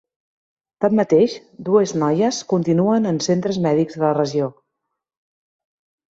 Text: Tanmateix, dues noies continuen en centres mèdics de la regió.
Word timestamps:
Tanmateix, 0.83 1.33
dues 1.67 1.91
noies 2.03 2.39
continuen 2.53 3.05
en 3.09 3.19
centres 3.25 3.59
mèdics 3.67 3.99
de 3.99 4.05
la 4.05 4.15
regió. 4.21 4.49